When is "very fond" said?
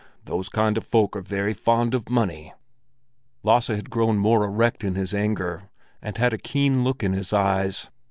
1.21-1.93